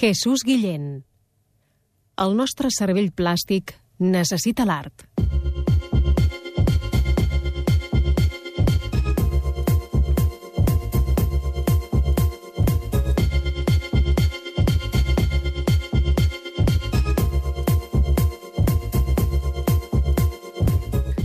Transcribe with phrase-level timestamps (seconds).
[0.00, 1.04] Jesús Guillén.
[2.16, 5.04] El nostre cervell plàstic necessita l'art.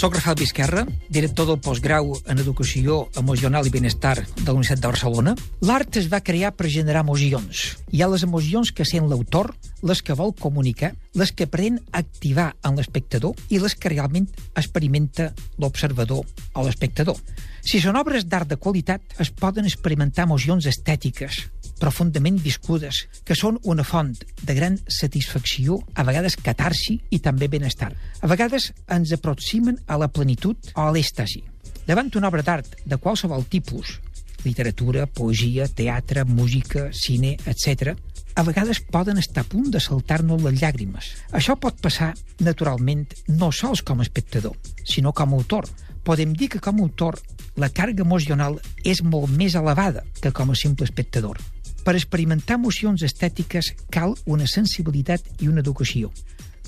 [0.00, 4.88] Soc Rafael Vizquerra, director del postgrau en Educació Emocional i Benestar de la Universitat de
[4.88, 5.34] Barcelona.
[5.60, 7.66] L'art es va crear per generar emocions.
[7.92, 9.50] Hi ha les emocions que sent l'autor,
[9.84, 15.34] les que vol comunicar, les que pren activar en l'espectador i les que realment experimenta
[15.60, 17.20] l'observador o l'espectador.
[17.60, 21.42] Si són obres d'art de qualitat, es poden experimentar emocions estètiques,
[21.80, 24.12] profundament viscudes, que són una font
[24.42, 27.90] de gran satisfacció, a vegades catarsi i també benestar.
[28.20, 31.42] A vegades ens aproximen a la plenitud o a l'èstasi.
[31.88, 33.96] Davant una obra d'art de qualsevol tipus,
[34.44, 37.96] literatura, poesia, teatre, música, cine, etc.,
[38.36, 41.10] a vegades poden estar a punt de saltar-nos les llàgrimes.
[41.34, 44.54] Això pot passar, naturalment, no sols com a espectador,
[44.86, 45.66] sinó com a autor.
[46.06, 47.18] Podem dir que com a autor
[47.60, 51.40] la càrrega emocional és molt més elevada que com a simple espectador.
[51.84, 56.12] Per experimentar emocions estètiques cal una sensibilitat i una educació.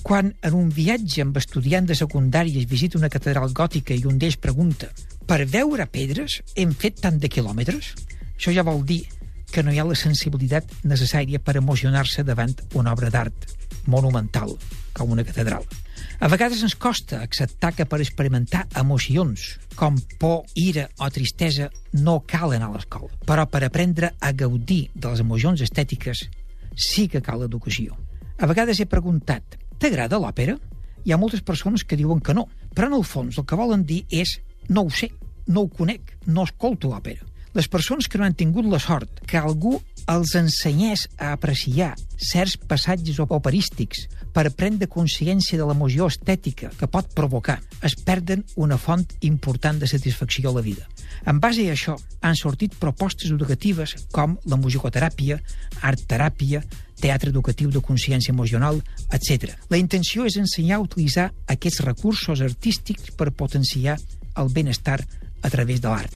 [0.03, 4.19] Quan en un viatge amb estudiants de secundària es visita una catedral gòtica i un
[4.19, 4.89] d'ells pregunta
[5.29, 7.93] per veure pedres hem fet tant de quilòmetres?
[8.35, 9.05] Això ja vol dir
[9.53, 13.47] que no hi ha la sensibilitat necessària per emocionar-se davant una obra d'art
[13.87, 14.57] monumental,
[14.97, 15.67] com una catedral.
[16.23, 22.21] A vegades ens costa acceptar que per experimentar emocions com por, ira o tristesa no
[22.27, 23.11] cal anar a l'escola.
[23.27, 26.27] Però per aprendre a gaudir de les emocions estètiques
[26.77, 27.97] sí que cal educació.
[28.39, 30.57] A vegades he preguntat, t'agrada l'òpera?
[31.03, 33.83] Hi ha moltes persones que diuen que no, però en el fons el que volen
[33.85, 34.39] dir és
[34.71, 35.11] no ho sé,
[35.49, 37.27] no ho conec, no escolto òpera.
[37.53, 39.75] Les persones que no han tingut la sort que algú
[40.11, 47.11] els ensenyés a apreciar certs passatges operístics per prendre consciència de l'emoció estètica que pot
[47.15, 50.89] provocar, es perden una font important de satisfacció a la vida.
[51.27, 55.39] En base a això, han sortit propostes educatives com la musicoteràpia,
[55.83, 56.63] art-teràpia,
[57.03, 58.81] teatre educatiu de consciència emocional,
[59.13, 59.53] etc.
[59.71, 63.99] La intenció és ensenyar a utilitzar aquests recursos artístics per potenciar
[64.39, 65.03] el benestar
[65.43, 66.11] a través de l'art.